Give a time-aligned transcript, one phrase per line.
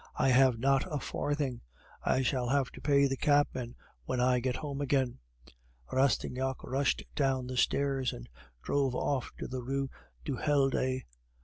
[0.15, 1.61] I have not a farthing;
[2.03, 5.19] I shall have to pay the cabman when I get home again."
[5.91, 8.27] Rastignac rushed down the stairs, and
[8.63, 9.91] drove off to the Rue
[10.25, 11.01] du Helder.